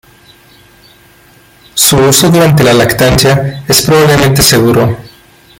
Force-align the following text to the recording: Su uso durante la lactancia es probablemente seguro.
Su 1.75 1.95
uso 1.95 2.31
durante 2.31 2.63
la 2.63 2.73
lactancia 2.73 3.63
es 3.67 3.83
probablemente 3.83 4.41
seguro. 4.41 4.97